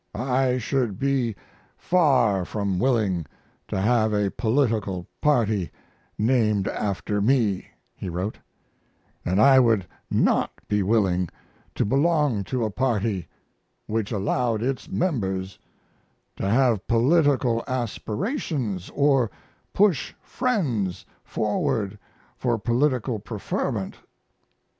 "I 0.15 0.57
should 0.57 0.97
be 0.97 1.35
far 1.77 2.43
from 2.43 2.79
willing 2.79 3.27
to 3.67 3.79
have 3.79 4.13
a 4.13 4.31
political 4.31 5.05
party 5.21 5.69
named 6.17 6.67
after 6.67 7.21
me," 7.21 7.67
he 7.93 8.09
wrote, 8.09 8.39
"and 9.23 9.39
I 9.39 9.59
would 9.59 9.85
not 10.09 10.49
be 10.67 10.81
willing 10.81 11.29
to 11.75 11.85
belong 11.85 12.43
to 12.45 12.65
a 12.65 12.71
party 12.71 13.27
which 13.85 14.11
allowed 14.11 14.63
its 14.63 14.89
members 14.89 15.59
to 16.37 16.49
have 16.49 16.87
political 16.87 17.63
aspirations 17.67 18.89
or 18.95 19.29
push 19.71 20.15
friends 20.19 21.05
forward 21.23 21.99
for 22.35 22.57
political 22.57 23.19
preferment." 23.19 23.97